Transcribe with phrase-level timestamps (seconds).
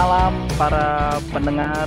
[0.00, 1.84] malam para pendengar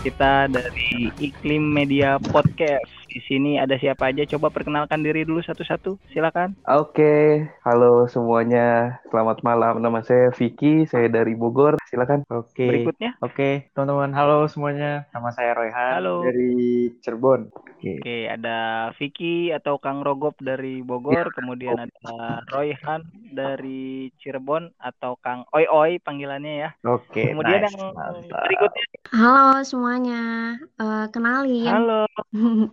[0.00, 2.88] kita dari Iklim Media Podcast.
[3.12, 4.24] Di sini ada siapa aja?
[4.24, 6.00] Coba perkenalkan diri dulu satu-satu.
[6.16, 6.56] Silakan.
[6.64, 8.96] Oke, halo semuanya.
[9.12, 9.84] Selamat malam.
[9.84, 11.76] Nama saya Vicky, saya dari Bogor.
[11.92, 12.24] Silakan.
[12.32, 12.72] Oke.
[12.72, 13.20] Berikutnya.
[13.20, 14.16] Oke, teman-teman.
[14.16, 15.04] Halo semuanya.
[15.12, 16.24] Nama saya Royhan Halo.
[16.24, 17.52] dari Cirebon.
[17.82, 18.58] Oke, ada
[18.94, 23.02] Vicky atau Kang Rogop dari Bogor, kemudian ada Royhan
[23.34, 26.70] dari Cirebon atau Kang Oi Oi panggilannya ya.
[26.86, 27.34] Oke.
[27.34, 27.74] Kemudian nice.
[27.74, 28.42] yang Mantap.
[28.46, 28.84] berikutnya.
[29.10, 30.22] Halo semuanya,
[30.78, 32.02] Eh, kenalin, Halo.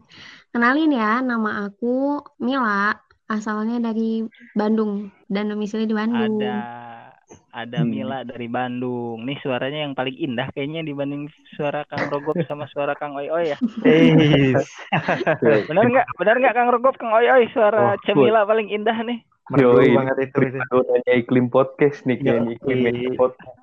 [0.54, 2.94] kenalin ya, nama aku Mila,
[3.30, 6.38] asalnya dari Bandung dan domisili di Bandung.
[6.38, 6.79] Ada
[7.62, 7.90] ada Hmm.
[7.90, 9.24] Mila dari Bandung.
[9.24, 13.44] Nih suaranya yang paling indah kayaknya dibanding suara Kang Rogop sama suara Kang Oi Oi
[13.50, 13.58] ya.
[15.70, 16.06] Benar nggak?
[16.16, 19.20] Benar nggak Kang Rogop, Kang Oi Oi suara Oh, Cemila paling indah nih.
[19.50, 20.26] merdu banget itu.
[20.30, 20.38] itu.
[20.62, 22.80] Primadonanya iklim podcast nih kayaknya iklim
[23.18, 23.58] podcast.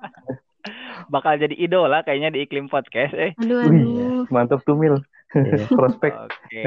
[1.13, 3.31] Bakal jadi idola kayaknya di iklim podcast eh.
[3.39, 4.21] Aduh, Wih, aduh.
[4.27, 4.99] Mantap tuh Mil.
[5.35, 5.67] Iya.
[5.77, 6.13] Prospek.
[6.15, 6.63] Oke.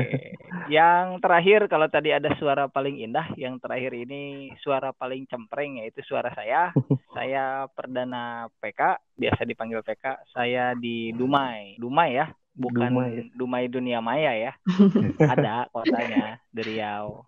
[0.69, 6.05] Yang terakhir kalau tadi ada suara paling indah, yang terakhir ini suara paling cempreng yaitu
[6.05, 6.75] suara saya.
[7.17, 10.29] saya perdana PK, biasa dipanggil PK.
[10.33, 11.81] Saya di Dumai.
[11.81, 13.71] Dumai ya, bukan Dumai Dumai, ya.
[13.73, 14.53] Dunia Maya ya.
[15.33, 17.25] ada kotanya di Riau.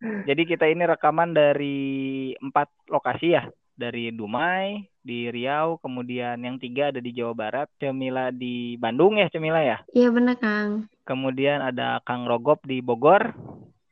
[0.00, 3.44] Jadi kita ini rekaman dari empat lokasi ya.
[3.76, 9.30] Dari Dumai, di Riau, kemudian yang tiga ada di Jawa Barat, Cemila di Bandung ya
[9.30, 9.78] Cemila ya.
[9.94, 10.90] Iya bener Kang.
[11.06, 13.30] Kemudian ada Kang Rogop di Bogor.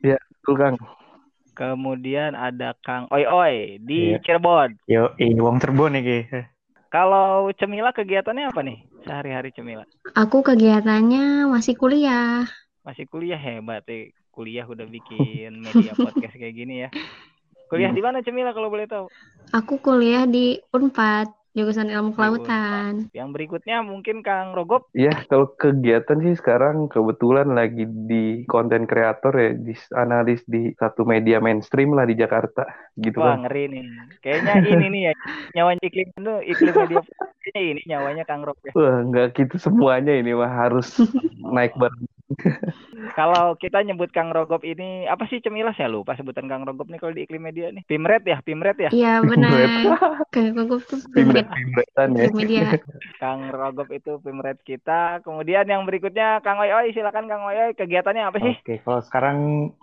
[0.03, 0.77] Betul Kang.
[1.55, 4.19] Kemudian ada Kang Oi Oi di Iya.
[4.19, 4.75] Cirebon.
[4.91, 6.19] Yo, eh, uang Cirebon nih, Ki.
[6.91, 9.87] Kalau Cemila kegiatannya apa nih sehari-hari Cemila?
[10.19, 12.43] Aku kegiatannya masih kuliah.
[12.83, 14.11] Masih kuliah hebat eh.
[14.35, 16.91] Kuliah udah bikin media podcast kayak gini ya.
[17.69, 19.07] Kuliah di mana Cemila kalau boleh tahu?
[19.55, 23.09] Aku kuliah di Unpad, jurusan ilmu kelautan.
[23.15, 24.91] Yang berikutnya mungkin Kang Rogop.
[24.91, 31.07] Ya, kalau kegiatan sih sekarang kebetulan lagi di konten kreator ya, di analis di satu
[31.07, 32.67] media mainstream lah di Jakarta,
[32.99, 33.47] gitu Wah kan.
[33.47, 33.85] ngeri nih.
[34.21, 35.15] Kayaknya ini nih ya
[35.55, 38.73] nyawanya iklim itu iklim media podcastnya ini nyawanya Kang Rob ya.
[38.75, 40.99] Wah, nggak gitu semuanya ini mah harus
[41.55, 42.05] naik bareng.
[43.15, 46.99] Kalau kita nyebut Kang Rogop ini apa sih Cemila saya lupa sebutan Kang Rogop nih
[46.99, 47.87] kalau di iklim media nih.
[47.87, 48.91] Pimret ya, Pimret ya.
[48.91, 49.55] Iya benar.
[50.35, 52.27] Kayak aku tuh Pimret pimretan ya.
[52.35, 52.67] Media.
[53.23, 55.23] Kang Rogop itu Pimret kita.
[55.23, 58.55] Kemudian yang berikutnya Kang Oi Oi silakan Kang Oi Oi kegiatannya apa sih?
[58.59, 59.39] Oke, kalau sekarang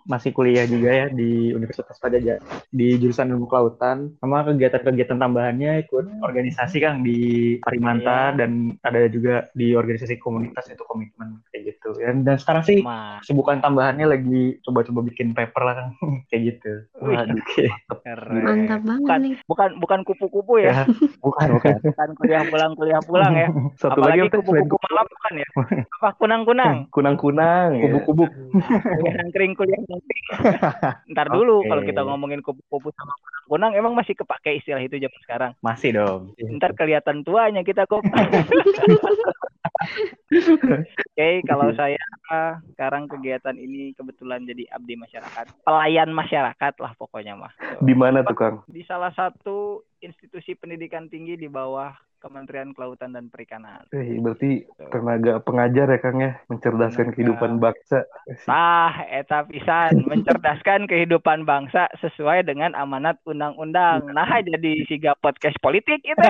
[0.06, 4.12] masih kuliah juga ya di Universitas Padjadjara di jurusan ilmu kelautan.
[4.20, 8.38] Sama kegiatan-kegiatan tambahannya ikut organisasi Kang di Parimanta Iya.
[8.38, 8.52] dan
[8.84, 11.96] ada juga di organisasi komunitas itu komitmen kayak gitu.
[11.97, 15.90] Dan, dan sekarang sih Mas, kesibukan tambahannya lagi coba-coba bikin paper lah Kang
[16.30, 16.74] kayak gitu.
[17.00, 17.66] Wih, Waduh, oke.
[18.02, 18.42] keren.
[18.42, 19.36] Mantap banget Bukan nih.
[19.46, 20.72] bukan bukan kupu-kupu ya.
[20.74, 20.84] Ya,
[21.22, 21.76] bukan bukan.
[21.92, 23.48] Bukan kuliah pulang kuliah pulang ya.
[23.80, 25.48] Satu Apalagi kupu-kupu malam bukan ya.
[26.02, 26.76] Apa kunang-kunang?
[26.90, 27.82] kunang-kunang ya.
[27.88, 28.24] Kubu-kubu.
[28.26, 30.24] Kuliah nangkring kuliah nangkring.
[31.12, 31.70] Ntar dulu Oke.
[31.70, 33.14] kalau kita ngomongin kupu-kupu sama
[33.52, 35.52] kunang-kunang emang masih kepake istilah itu zaman sekarang.
[35.60, 36.32] Masih dong.
[36.40, 38.00] Ntar kelihatan tuanya kita kok.
[40.32, 42.00] Oke, kalau saya
[42.72, 47.52] sekarang kegiatan ini kebetulan jadi abdi masyarakat, pelayan masyarakat lah pokoknya mah.
[47.84, 48.64] Di mana tuh Kang?
[48.72, 53.90] Di salah satu institusi pendidikan tinggi di bawah Kementerian Kelautan dan Perikanan.
[53.90, 54.62] Eh, berarti
[54.94, 57.16] tenaga pengajar ya Kang ya, mencerdaskan Tenaga.
[57.18, 58.06] kehidupan bangsa.
[58.46, 64.06] Tah, eta pisan mencerdaskan kehidupan bangsa sesuai dengan amanat undang-undang.
[64.14, 66.30] Nah, jadi siga podcast politik itu.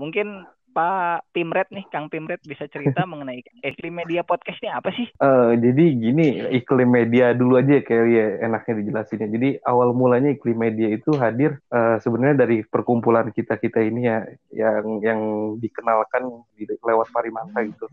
[0.00, 5.08] Mungkin Pak Pimret nih, Kang Pimret bisa cerita mengenai iklim media podcast ini apa sih?
[5.08, 9.28] Eh, jadi gini, iklim media dulu aja kayak ya enaknya dijelasinnya.
[9.32, 14.28] Jadi awal mulanya iklim media itu hadir eh, sebenarnya dari perkumpulan kita kita ini ya,
[14.52, 15.20] yang yang
[15.56, 17.88] dikenalkan di, lewat Parimanta gitu.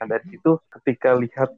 [0.00, 1.52] Nah dari situ ketika lihat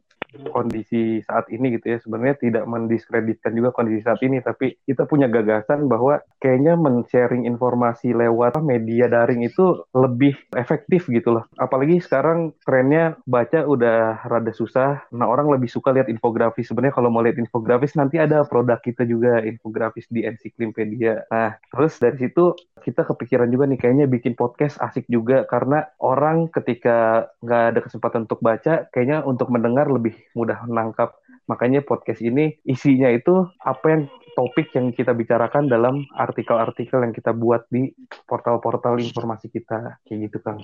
[0.51, 5.31] kondisi saat ini gitu ya, sebenarnya tidak mendiskreditkan juga kondisi saat ini, tapi kita punya
[5.31, 11.45] gagasan bahwa kayaknya men-sharing informasi lewat media daring itu lebih efektif gitu loh.
[11.57, 15.05] Apalagi sekarang trennya baca udah rada susah.
[15.13, 16.69] Nah orang lebih suka lihat infografis.
[16.69, 21.27] Sebenarnya kalau mau lihat infografis nanti ada produk kita juga infografis di Encyclopedia.
[21.29, 22.55] Nah terus dari situ
[22.87, 28.31] kita kepikiran juga nih kayaknya bikin podcast asik juga karena orang ketika nggak ada kesempatan
[28.31, 31.15] untuk baca kayaknya untuk mendengar lebih mudah menangkap.
[31.47, 34.03] Makanya podcast ini isinya itu apa yang
[34.37, 37.89] topik yang kita bicarakan dalam artikel-artikel yang kita buat di
[38.29, 40.61] portal-portal informasi kita kayak gitu Kang.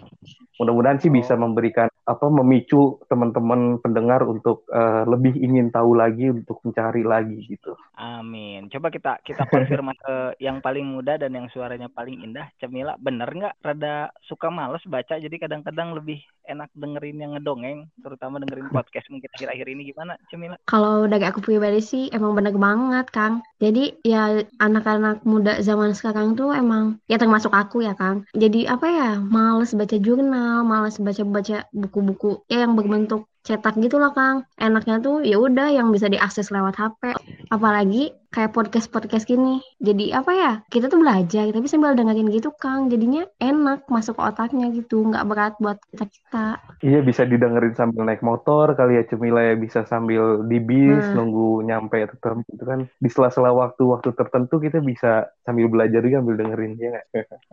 [0.61, 6.61] Mudah-mudahan sih bisa memberikan apa memicu teman-teman pendengar untuk eh, lebih ingin tahu lagi untuk
[6.67, 7.73] mencari lagi gitu.
[7.97, 8.69] Amin.
[8.69, 12.51] Coba kita kita konfirmasi ke yang paling muda dan yang suaranya paling indah.
[12.59, 13.55] Cemila, bener nggak?
[13.63, 16.19] Rada suka males baca, jadi kadang-kadang lebih
[16.51, 20.59] enak dengerin yang ngedongeng, terutama dengerin podcast mungkin akhir-akhir ini gimana, Cemila?
[20.67, 23.47] Kalau dari aku pribadi sih emang bener banget, Kang.
[23.63, 28.27] Jadi ya anak-anak muda zaman sekarang tuh emang ya termasuk aku ya, Kang.
[28.35, 34.15] Jadi apa ya, males baca jurnal, males baca-baca buku-buku ya yang berbentuk cetak gitu lah
[34.15, 34.47] Kang.
[34.59, 37.15] Enaknya tuh ya udah yang bisa diakses lewat HP.
[37.51, 39.61] Apalagi kayak podcast-podcast gini.
[39.83, 40.53] Jadi apa ya?
[40.73, 42.89] Kita tuh belajar tapi sambil dengerin gitu Kang.
[42.89, 46.47] Jadinya enak masuk ke otaknya gitu, nggak berat buat kita kita.
[46.81, 51.19] Iya bisa didengerin sambil naik motor kali ya Cemila ya bisa sambil di bis Nah.
[51.19, 56.37] nunggu nyampe tertentu itu kan di sela-sela waktu-waktu tertentu kita bisa sambil belajar juga sambil
[56.41, 57.07] dengerin ya nggak?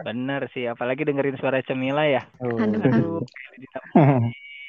[0.06, 2.24] Bener sih, apalagi dengerin suara Cemila ya.
[2.40, 2.80] Aduh.
[2.80, 3.20] Aduh,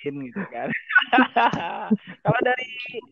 [0.01, 0.69] ditambahin gitu kan.
[2.25, 2.67] Kalau dari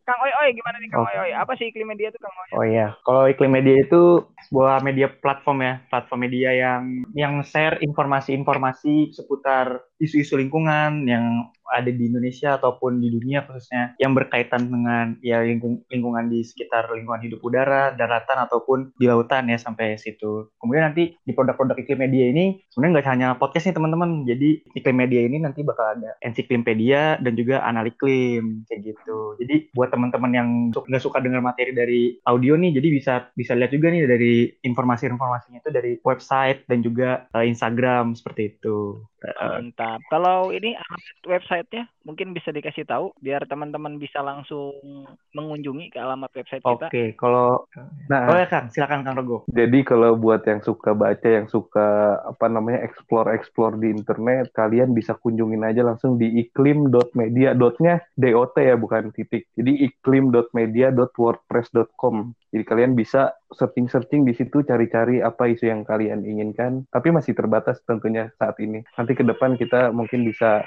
[0.04, 1.04] Kang Oi Oi gimana nih Kang.
[1.04, 1.30] Oi Oi?
[1.36, 2.48] Apa sih iklim media tuh Kang Oi?
[2.56, 6.82] Oh iya, kalau iklim media itu sebuah media platform ya, platform media yang
[7.12, 14.16] yang share informasi-informasi seputar isu-isu lingkungan yang ada di Indonesia ataupun di dunia khususnya yang
[14.16, 19.60] berkaitan dengan ya lingkung- lingkungan di sekitar lingkungan hidup udara, daratan ataupun di lautan ya
[19.60, 20.48] sampai situ.
[20.56, 24.24] Kemudian nanti di produk-produk iklim media ini sebenarnya nggak hanya podcast nih teman-teman.
[24.24, 29.36] Jadi iklim media ini nanti bakal ada ensiklimpedia dan juga analiklim kayak gitu.
[29.38, 33.70] Jadi buat teman-teman yang nggak suka dengar materi dari audio nih, jadi bisa bisa lihat
[33.70, 39.04] juga nih dari informasi-informasinya itu dari website dan juga eh, Instagram seperti itu.
[39.18, 39.87] Mantap.
[40.10, 44.72] Kalau ini alamat websitenya mungkin bisa dikasih tahu biar teman-teman bisa langsung
[45.36, 46.88] mengunjungi ke alamat website kita.
[46.88, 47.68] Oke, kalau
[48.08, 49.44] Nah, oh ya Kang, silakan Kang Rogo.
[49.52, 55.12] Jadi kalau buat yang suka baca, yang suka apa namanya explore-explore di internet, kalian bisa
[55.20, 57.52] kunjungin aja langsung di iklim.media.
[57.52, 59.44] Dotnya dot ya bukan titik.
[59.52, 62.32] Jadi iklim.media.wordpress.com.
[62.48, 66.88] Jadi kalian bisa searching-searching di situ cari-cari apa isu yang kalian inginkan.
[66.88, 68.84] Tapi masih terbatas tentunya saat ini.
[68.96, 70.64] Nanti ke depan kita mungkin bisa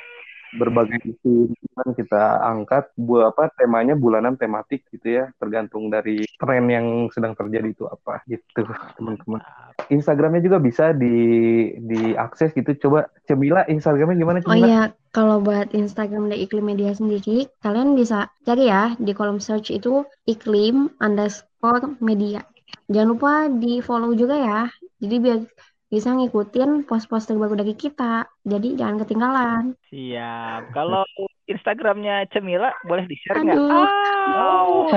[0.55, 6.67] berbagai isu lingkungan kita angkat buat apa temanya bulanan tematik gitu ya tergantung dari tren
[6.67, 8.67] yang sedang terjadi itu apa gitu
[8.99, 9.39] teman-teman
[9.87, 11.15] Instagramnya juga bisa di
[11.79, 14.83] diakses gitu coba Cemila Instagramnya gimana Oh Cemila iya,
[15.15, 20.07] kalau buat Instagram dari Iklim Media sendiri, kalian bisa cari ya di kolom search itu
[20.27, 21.50] iklim underscore
[22.01, 22.41] media.
[22.91, 24.61] Jangan lupa di follow juga ya.
[24.99, 25.39] Jadi biar
[25.91, 28.23] bisa ngikutin post-post terbaru dari kita.
[28.47, 29.63] Jadi jangan ketinggalan.
[29.91, 30.71] Siap.
[30.71, 31.03] Kalau
[31.51, 33.59] Instagramnya Cemila boleh di-share nggak?
[33.59, 33.87] Aduh.
[34.31, 34.87] Au.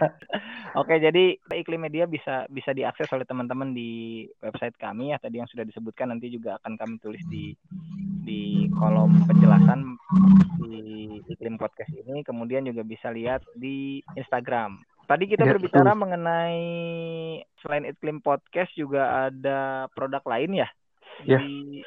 [0.82, 5.48] Oke, jadi iklim media bisa bisa diakses oleh teman-teman di website kami ya tadi yang
[5.48, 7.54] sudah disebutkan nanti juga akan kami tulis di
[8.26, 9.94] di kolom penjelasan
[10.66, 12.26] di iklim podcast ini.
[12.26, 14.82] Kemudian juga bisa lihat di Instagram.
[15.06, 16.62] Tadi kita Ya, berbicara mengenai
[17.62, 20.68] selain iklim podcast juga ada produk lain ya.
[21.24, 21.38] Ya.
[21.40, 21.86] Di-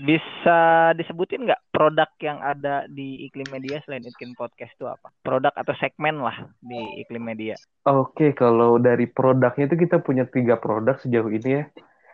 [0.00, 5.12] bisa disebutin nggak produk yang ada di iklim media selain iklim podcast itu apa?
[5.20, 7.60] Produk atau segmen lah di iklim media.
[7.84, 11.64] Oke kalau dari produknya itu kita punya tiga produk sejauh ini ya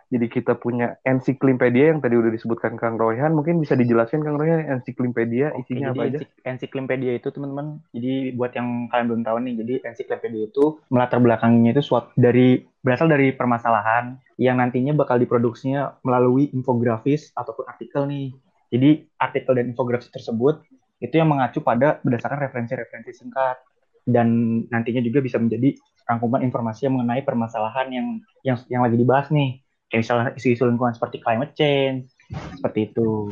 [0.07, 4.63] jadi kita punya ensiklimpedia yang tadi udah disebutkan Kang Royhan mungkin bisa dijelaskan Kang Royhan
[4.79, 9.37] ensiklimpedia Oke, isinya apa aja ensik- ensiklimpedia itu teman-teman, jadi buat yang kalian belum tahu
[9.43, 15.19] nih, jadi ensiklimpedia itu melatar belakangnya itu suatu dari berasal dari permasalahan yang nantinya bakal
[15.19, 18.31] diproduksinya melalui infografis ataupun artikel nih.
[18.71, 20.63] Jadi artikel dan infografis tersebut
[21.03, 23.59] itu yang mengacu pada berdasarkan referensi-referensi singkat
[24.07, 24.27] dan
[24.71, 25.75] nantinya juga bisa menjadi
[26.07, 28.07] rangkuman informasi yang mengenai permasalahan yang
[28.47, 29.66] yang yang lagi dibahas nih.
[29.87, 32.11] Kayak misalnya isu-isu lingkungan seperti climate change,
[32.59, 33.31] seperti itu.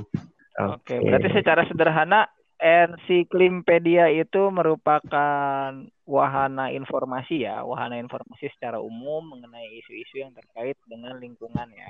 [0.55, 5.75] Oke, berarti secara sederhana ensiklimpedia itu merupakan
[6.07, 11.89] wahana informasi ya, wahana informasi secara umum mengenai isu-isu yang terkait dengan lingkungan ya.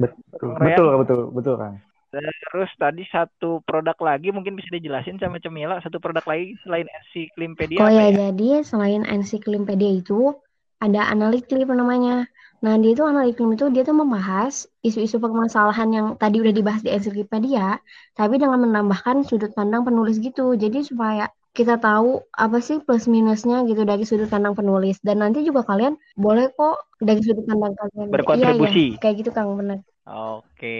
[0.00, 0.24] Betul.
[0.40, 1.74] Kang Royan, betul betul betul kan
[2.08, 7.84] Terus tadi satu produk lagi mungkin bisa dijelasin sama Cemila, satu produk lagi selain ensiklimpedia
[7.84, 8.32] Oh ya, ya?
[8.32, 10.32] jadi selain ensiklimpedia itu
[10.80, 12.24] ada analiklim namanya.
[12.58, 16.90] Nah, dia itu analiklim itu dia tuh membahas isu-isu permasalahan yang tadi udah dibahas di
[16.90, 17.78] ensiklimpedia,
[18.18, 20.58] tapi dengan menambahkan sudut pandang penulis gitu.
[20.58, 24.98] Jadi supaya kita tahu apa sih plus minusnya gitu dari sudut pandang penulis.
[25.02, 28.06] Dan nanti juga kalian boleh kok dari sudut pandang kalian.
[28.10, 28.94] Berkontribusi.
[28.94, 29.00] Iya, iya.
[29.02, 29.78] Kayak gitu Kang, benar.
[30.06, 30.78] Oke.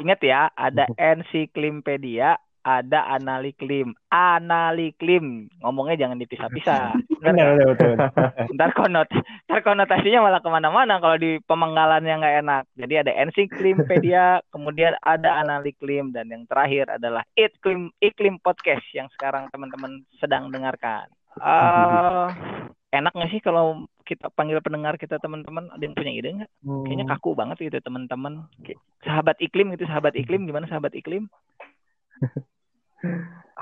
[0.00, 3.92] Ingat ya, ada ensiklimpedia, ada analiklim.
[4.10, 5.52] Analiklim.
[5.60, 6.96] Ngomongnya jangan dipisah-pisah.
[7.24, 7.92] Benar benar betul
[8.54, 9.08] ntar konot
[9.48, 14.92] ntar konotasinya malah ke mana-mana kalau di pemenggalan yang nggak enak jadi ada ensiklimpedia kemudian
[15.00, 21.08] ada analiklim dan yang terakhir adalah iklim iklim podcast yang sekarang teman-teman sedang dengarkan
[21.42, 22.26] Eh,
[22.94, 26.52] enak nggak sih kalau kita panggil pendengar kita teman-teman ada yang punya ide nggak?
[26.62, 26.84] Hmm.
[26.86, 28.46] Kayaknya kaku banget gitu teman-teman.
[29.02, 31.26] Sahabat iklim gitu, sahabat iklim gimana sahabat iklim?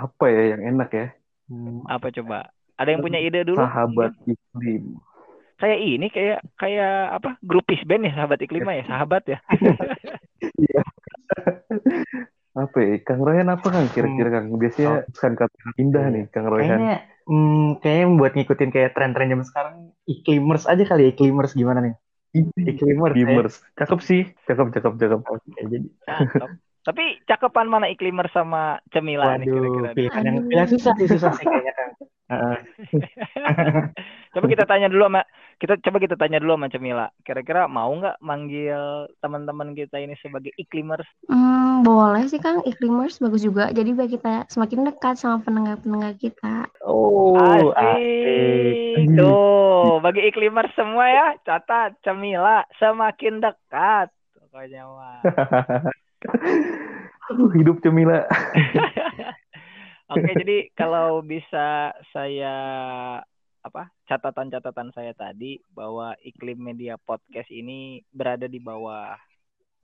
[0.04, 1.06] Apa ya yang enak ya?
[1.48, 1.80] Hmm.
[1.88, 2.52] Apa coba?
[2.76, 3.60] Ada yang punya ide dulu?
[3.60, 4.96] Sahabat iklim.
[5.60, 7.38] Kayak ini kayak kayak apa?
[7.44, 9.38] Grupis band ya sahabat iklim ya, sahabat ya.
[12.52, 13.00] Apa ya?
[13.00, 14.52] Kang Royan apa Kang kira-kira Kang?
[14.60, 16.68] Biasanya kan kata indah nih Kang Royan.
[16.68, 19.74] Kayaknya hmm, kayaknya buat ngikutin kayak tren-tren zaman sekarang
[20.04, 21.94] iklimers aja kali ya iklimers gimana nih?
[22.36, 23.14] Iklimers.
[23.16, 23.24] ya.
[23.24, 23.54] Iklimers.
[23.76, 24.22] Cakep sih.
[24.44, 25.20] Cakep, cakep, cakep.
[25.24, 26.50] Oke, jadi Cakep.
[26.82, 29.86] Tapi cakepan mana iklimer sama Cemila nih waduh, kira-kira?
[29.86, 29.94] nih?
[29.94, 31.88] pilihan yang pilihan susah sih susah sih kayaknya kan.
[34.32, 35.20] Coba kita tanya dulu sama
[35.60, 37.06] kita coba kita tanya dulu sama Cemila.
[37.22, 41.06] Kira-kira mau nggak manggil teman-teman kita ini sebagai iklimers?
[41.30, 43.70] Hmm, boleh sih Kang, iklimers bagus juga.
[43.70, 46.66] Jadi biar kita semakin dekat sama pendengar-pendengar kita.
[46.82, 47.78] Oh, Asik.
[47.78, 49.06] asik.
[49.14, 54.10] Tuh, bagi iklimers semua ya, catat Cemila semakin dekat.
[54.34, 55.22] Pokoknya mah.
[57.54, 58.26] Hidup Cemila.
[60.12, 62.54] Oke, jadi kalau bisa saya
[63.62, 69.14] apa catatan-catatan saya tadi bahwa iklim media podcast ini berada di bawah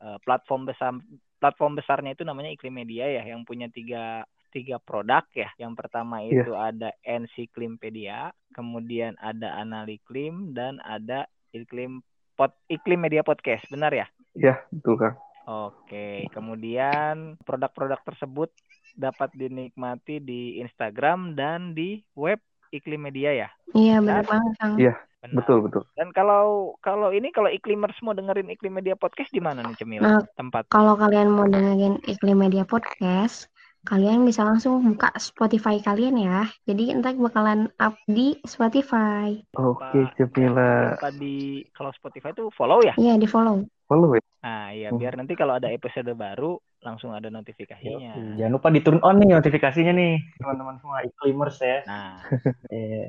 [0.02, 0.99] eh, platform besar
[1.38, 6.18] platform besarnya itu namanya iklim media ya yang punya tiga tiga produk ya yang pertama
[6.26, 6.42] Iya.
[6.42, 12.02] itu ada Ensiklimpedia kemudian ada Analiklim dan ada iklim
[12.35, 15.16] pod iklim media podcast benar ya Ya, betul Kang.
[15.49, 18.52] Oke, kemudian produk-produk tersebut
[18.99, 23.49] dapat dinikmati di Instagram dan di web Iklim Media ya.
[23.73, 24.75] Iya, benar banget Kang.
[24.76, 24.95] Iya.
[25.19, 25.35] Benar.
[25.43, 25.83] Betul, betul.
[25.95, 29.99] Dan kalau kalau ini kalau iklimers mau dengerin Iklim Media podcast di mana nih Cemil?
[29.99, 30.71] Nah, Tempat.
[30.71, 33.50] Kalau kalian mau dengerin Iklim Media Podcast,
[33.83, 36.47] kalian bisa langsung buka Spotify kalian ya.
[36.71, 39.35] Jadi ntar bakalan up di Spotify.
[39.57, 40.71] Oke, Jangan Cemila.
[40.95, 41.37] lupa di
[41.75, 42.95] kalau Spotify itu follow ya.
[42.95, 43.67] Iya, di follow.
[43.90, 44.23] Follow ya.
[44.38, 45.00] Nah, iya Hmm.
[45.00, 48.12] biar nanti kalau ada episode baru langsung ada notifikasinya.
[48.16, 48.38] Yoi.
[48.40, 51.78] Jangan lupa di turn on nih notifikasinya nih teman-teman semua iklimers ya.
[51.85, 52.16] Nah,
[52.75, 53.09] Eh,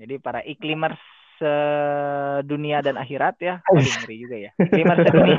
[0.00, 0.98] Jadi para iklimers
[1.44, 3.54] sedunia dan akhirat ya.
[3.68, 4.50] Waduh, ngeri juga ya.
[4.56, 5.38] Iklimers sedunia.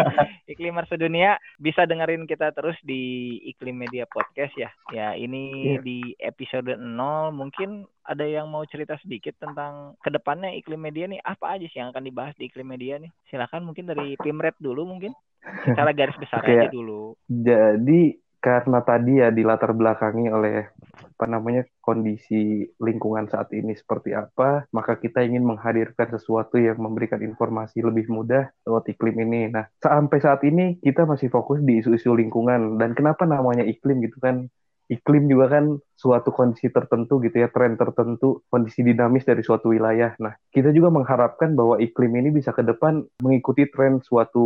[0.52, 1.30] iklimers sedunia
[1.60, 4.72] bisa dengerin kita terus di Iklim Media Podcast ya.
[4.90, 5.80] Ya, ini Iya.
[5.84, 11.20] di episode 0 mungkin ada yang mau cerita sedikit tentang ke depannya Iklim Media nih
[11.22, 13.12] apa aja sih yang akan dibahas di Iklim Media nih?
[13.28, 15.12] Silakan mungkin dari Pimret dulu mungkin.
[15.42, 17.18] Secara garis besar Oke, aja dulu.
[17.26, 20.70] Jadi karena tadi ya dilatar belakangi oleh
[21.12, 27.20] apa namanya kondisi lingkungan saat ini seperti apa, maka kita ingin menghadirkan sesuatu yang memberikan
[27.20, 29.52] informasi lebih mudah lewat iklim ini.
[29.52, 34.18] Nah, sampai saat ini kita masih fokus di isu-isu lingkungan dan kenapa namanya iklim gitu
[34.18, 34.48] kan?
[34.90, 40.12] Iklim juga kan suatu kondisi tertentu gitu ya, tren tertentu, kondisi dinamis dari suatu wilayah.
[40.20, 44.44] Nah, kita juga mengharapkan bahwa iklim ini bisa ke depan mengikuti tren suatu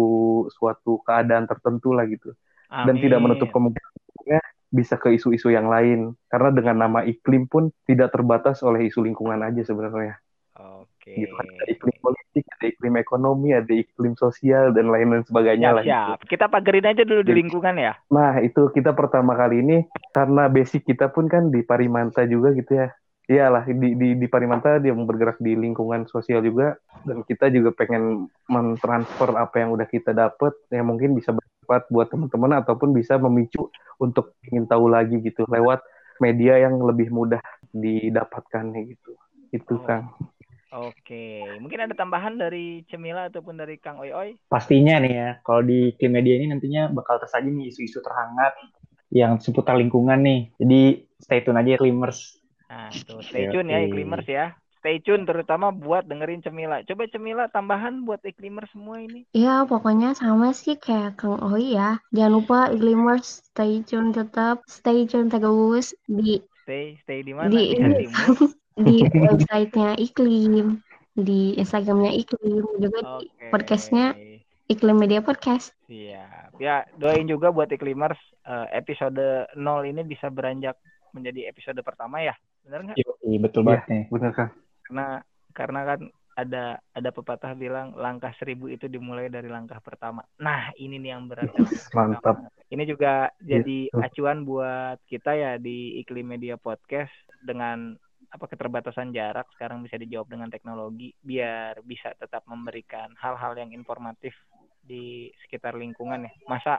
[0.55, 2.37] suatu keadaan tertentu lah gitu
[2.69, 3.73] dan tidak menutup Amin.
[3.73, 9.03] kemungkinan bisa ke isu-isu yang lain karena dengan nama iklim pun tidak terbatas oleh isu
[9.03, 10.19] lingkungan aja sebenarnya
[10.57, 11.15] Oke.
[11.15, 15.77] gitu kan ada iklim politik ada iklim ekonomi ada iklim sosial dan lain-lain sebagainya Siap,
[15.77, 15.93] lah gitu.
[15.95, 16.19] siap.
[16.27, 17.93] Kita pagerin aja dulu di Jadi- lingkungan ya.
[18.11, 19.77] nah itu kita pertama kali ini
[20.11, 22.89] karena basic kita pun kan di Parimanta juga gitu ya
[23.27, 28.31] iyalah di, di, di Parimanta dia bergerak di lingkungan sosial juga dan kita juga pengen
[28.47, 31.35] mentransfer apa yang udah kita dapat yang mungkin bisa
[31.67, 35.83] bermanfaat buat teman-teman ataupun bisa memicu untuk ingin tahu lagi gitu lewat
[36.23, 37.43] media yang lebih mudah
[37.75, 39.19] didapatkan gitu
[39.51, 39.83] itu Oh.
[39.83, 40.15] Kang
[40.67, 44.31] Oke, mungkin ada tambahan dari Cemila ataupun dari Kang Oi Oi?
[44.51, 48.53] pastinya nih ya, kalau di iklim media ini nantinya bakal tersaji nih isu-isu terhangat
[49.15, 50.53] yang seputar lingkungan nih.
[50.59, 52.43] Jadi stay tune aja iklimers.
[52.67, 54.59] Nah, tuh stay tune ya iklimers ya.
[54.87, 56.79] Stay tune terutama buat dengerin Cemila.
[56.87, 59.27] Coba Cemila tambahan buat iklimers semua ini.
[59.35, 61.99] Ya, pokoknya sama sih kayak Kang Oi ya.
[62.15, 67.51] Jangan lupa iklimers stay tune tetap, stay tune terus di Stay stay di mana?
[67.51, 68.07] Di- Di
[68.87, 70.79] di websitenya Iklim,
[71.19, 73.51] di Instagramnya Iklim, juga di Oke.
[73.51, 74.15] podcastnya
[74.71, 75.75] Iklim Media Podcast.
[75.91, 76.63] Siap.
[76.63, 80.79] Ya, doain juga buat iklimers eh, episode 0 ini bisa beranjak
[81.11, 82.39] menjadi episode pertama ya.
[82.63, 82.97] Bener nggak?
[83.03, 83.83] Yoi, betul Iya.
[83.83, 84.05] banget nih.
[84.15, 84.55] bener Kang
[84.87, 85.21] Karena
[85.57, 86.01] karena kan
[86.37, 90.21] ada ada pepatah bilang langkah seribu itu dimulai dari langkah pertama.
[90.37, 91.49] Nah, ini nih yang berat.
[91.97, 94.05] mantap Ini juga Iya, jadi betul.
[94.05, 100.29] acuan buat kita ya di Iklim Media Podcast dengan apa keterbatasan jarak sekarang bisa dijawab
[100.29, 104.37] dengan teknologi biar bisa tetap memberikan hal-hal yang informatif
[104.85, 106.33] di sekitar lingkungan ya.
[106.45, 106.77] Masa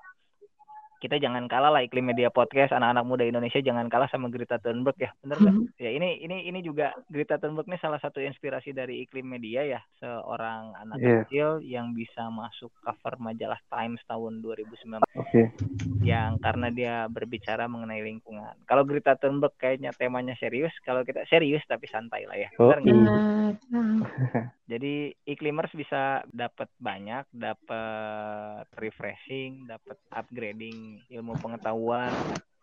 [0.97, 4.97] kita jangan kalah lah iklim media podcast anak-anak muda Indonesia jangan kalah sama Greta Thunberg
[4.97, 5.65] ya bener nggak Mhm.
[5.77, 9.79] ya ini ini ini juga Greta Thunberg ini salah satu inspirasi dari iklim media ya
[9.97, 11.17] seorang anak Iya.
[11.23, 15.53] kecil yang bisa masuk cover majalah Times tahun 2019 Oke.
[16.01, 21.61] yang karena dia berbicara mengenai lingkungan kalau Greta Thunberg kayaknya temanya serius kalau kita serius
[21.63, 22.95] tapi santai lah ya Oh, bener nggak?
[22.97, 23.99] Benar, Kang.
[24.67, 32.11] Jadi iklimers bisa dapat banyak, dapat refreshing, dapat upgrading ilmu pengetahuan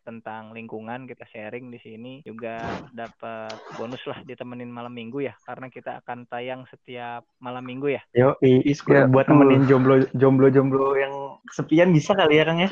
[0.05, 2.61] tentang lingkungan kita sharing di sini juga
[2.93, 8.03] dapat bonus lah ditemenin malam minggu ya karena kita akan tayang setiap malam minggu ya
[8.13, 9.41] Yo, is Ya, buat betul.
[9.41, 12.69] nemenin jomblo jomblo jomblo yang kesepian bisa kali ya Kang ya.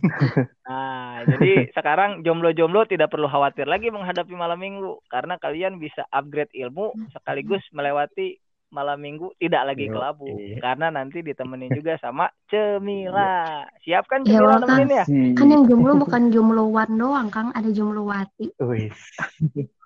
[0.64, 6.48] nah jadi sekarang jomblo-jomblo tidak perlu khawatir lagi menghadapi malam minggu karena kalian bisa upgrade
[6.56, 10.62] ilmu sekaligus melewati malam minggu tidak lagi Yo, kelabu iya.
[10.62, 14.78] karena nanti ditemenin juga sama Cemila siap kan Ya, Cemila Kang.
[14.78, 17.50] nemenin ya Kan yang jomblo bukan jombloan doang, Kang.
[17.50, 18.54] Ada jomblowati.
[18.62, 18.90] Wih.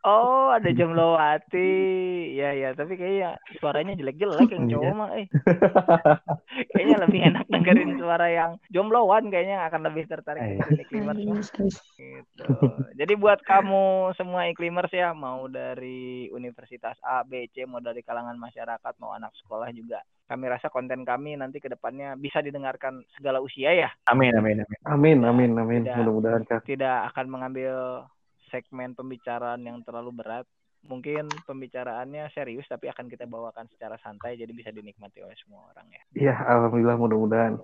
[0.04, 1.73] Oh, ada Jomblowati.
[2.37, 4.92] Ya ya, tapi kayaknya suaranya jelek-jelek yang cowok Iya.
[4.94, 5.26] mah eh.
[6.70, 10.84] kayaknya lebih enak dengerin suara yang jombloan kayaknya akan lebih tertarik Eh.
[10.84, 11.18] iklimers.
[11.18, 11.76] Serius, serius.
[11.96, 12.44] gitu.
[12.94, 18.37] Jadi buat kamu semua iklimers ya, mau dari universitas A, B, C, mau dari kalangan
[18.37, 20.04] masyarakat, mau anak sekolah juga.
[20.25, 23.92] Kami rasa konten kami nanti ke depannya bisa didengarkan segala usia ya.
[24.08, 24.78] Amin amin amin.
[24.84, 25.82] Amin, amin, amin.
[25.84, 25.96] Tidak.
[25.96, 28.04] Mudah-mudahan tidak akan mengambil
[28.54, 30.46] segmen pembicaraan yang terlalu berat.
[30.84, 35.88] Mungkin pembicaraannya serius tapi akan kita bawakan secara santai jadi bisa dinikmati oleh semua orang
[35.90, 36.02] ya.
[36.12, 37.54] Iya, alhamdulillah mudah-mudahan.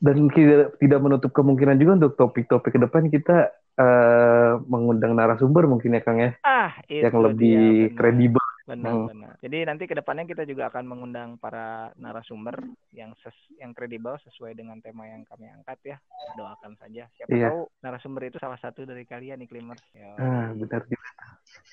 [0.00, 5.92] Dan tidak tidak menutup kemungkinan juga untuk topik-topik ke depan kita eh, mengundang narasumber mungkin
[5.92, 8.43] ya Kang ya, Ah, itu yang lebih kredibel.
[8.64, 9.08] Benar, Hmm.
[9.12, 9.34] benar.
[9.44, 12.56] Jadi nanti ke depannya kita juga akan mengundang para narasumber
[12.96, 15.96] yang ses yang kredibel sesuai dengan tema yang kami angkat ya.
[16.32, 17.04] Doakan saja.
[17.12, 17.52] Siapa Iya.
[17.52, 20.16] tahu narasumber itu salah satu dari kalian iklimers ya.
[20.16, 21.08] Ah, benar juga.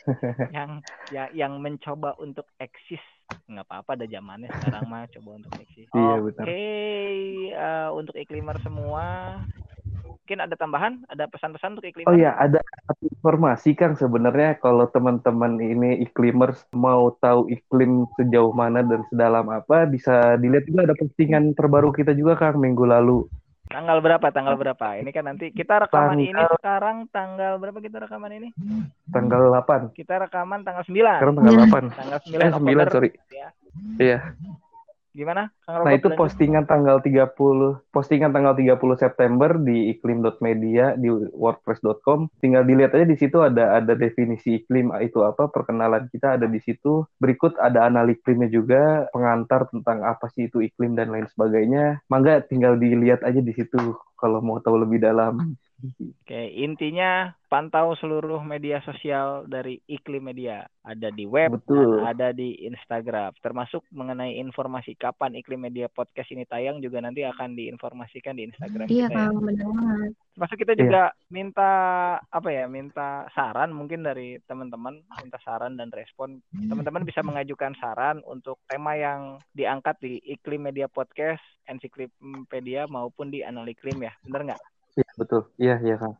[0.56, 3.00] yang ya, yang mencoba untuk eksis
[3.48, 5.88] nggak apa-apa ada zamannya sekarang mah coba untuk eksis.
[5.96, 6.48] Iya, Oke, benar.
[7.56, 9.04] eh, untuk iklimer semua
[10.32, 12.08] mungkin ada tambahan, ada pesan-pesan untuk iklimer?
[12.08, 12.64] Oh ya, ada
[13.04, 19.84] informasi Kang sebenarnya kalau teman-teman ini iklimers mau tahu iklim sejauh mana dan sedalam apa
[19.84, 23.28] bisa dilihat juga ada postingan terbaru kita juga Kang minggu lalu.
[23.68, 24.24] Tanggal berapa?
[24.32, 25.04] Tanggal berapa?
[25.04, 28.50] Ini kan nanti kita rekaman Tanggal- ini sekarang tanggal berapa kita rekaman ini?
[29.12, 29.92] Tanggal 8.
[29.92, 31.20] Kita rekaman tanggal 9.
[31.20, 31.84] Sekarang tanggal 8.
[31.92, 32.88] Tanggal 9 Eh, 9, Oktober.
[32.90, 33.10] sorry.
[33.28, 33.48] Ya.
[34.00, 34.20] Iya.
[35.12, 35.52] Gimana?
[35.68, 36.20] Kang Nah, Robert itu lanjut.
[36.20, 42.32] postingan tanggal 30 postingan tanggal 30 September di iklim.media di wordpress.com.
[42.40, 46.48] Tinggal dilihat aja di situ ada ada definisi iklim ah, itu apa, perkenalan kita ada
[46.48, 47.04] di situ.
[47.20, 52.00] Berikut ada analiklimnya juga, pengantar tentang apa sih itu iklim dan lain sebagainya.
[52.08, 55.58] Mangga tinggal dilihat aja di situ kalau mau tahu lebih dalam.
[56.22, 60.64] Oke, intinya pantau seluruh media sosial dari Iklim Media.
[60.82, 62.02] Ada di web, Betul.
[62.02, 63.36] dan ada di Instagram.
[63.44, 68.88] Termasuk mengenai informasi kapan Iklim Media Podcast ini tayang juga nanti akan diinformasikan di Instagram
[68.88, 69.18] Iya, kita ya.
[69.30, 69.36] Kang.
[69.44, 70.12] Benar banget.
[70.32, 70.82] Termasuk kita Iya.
[70.82, 71.72] juga minta
[72.24, 76.40] apa ya, minta saran mungkin dari teman-teman, minta saran dan respon.
[76.56, 83.44] Teman-teman bisa mengajukan saran untuk tema yang diangkat di Iklim Media Podcast, Ensiklopedia maupun di
[83.44, 84.14] Analiklim ya.
[84.24, 84.62] Bener nggak?
[84.98, 85.42] Iya, betul.
[85.56, 86.16] Iya, iya, Kang.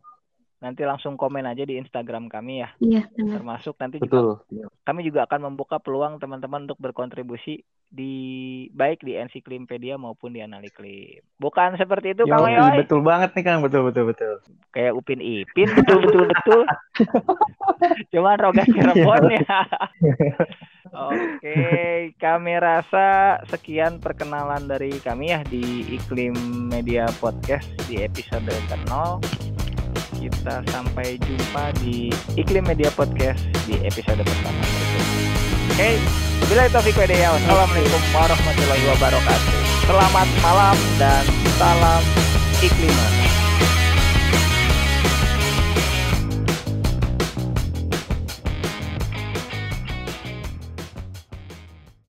[0.62, 2.70] Nanti langsung komen aja di Instagram kami ya.
[2.78, 3.42] Iya, benar.
[3.42, 4.70] Termasuk nanti juga Betul.
[4.86, 8.14] kami juga akan membuka peluang teman-teman untuk berkontribusi di
[8.72, 11.20] baik di Ensiklopedia maupun di Analiklim.
[11.42, 14.38] Bukan seperti itu Kang Yoi, betul banget nih Kang, betul betul betul.
[14.72, 16.62] Kayak Upin Ipin betul betul betul.
[18.14, 19.60] Cuman roga Cirebon ya.
[21.12, 26.36] Oke, kami rasa sekian perkenalan dari kami ya di Iklim
[26.72, 29.20] Media Podcast di episode ke-0.
[30.22, 35.26] Kita sampai jumpa di Iklim Media Podcast di episode pertama berikutnya.
[35.76, 35.92] Oke,
[36.48, 37.28] bila itu Taufiq Wadaya.
[37.36, 39.54] Wassalamualaikum warahmatullahi wabarakatuh.
[39.84, 41.24] Selamat malam dan
[41.60, 42.02] salam
[42.64, 43.41] iklimer.